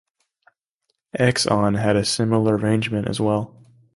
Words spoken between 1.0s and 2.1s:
Exxon had a